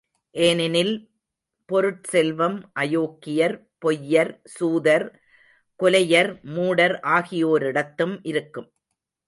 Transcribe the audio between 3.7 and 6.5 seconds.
பொய்யர், சூதர், கொலையர்,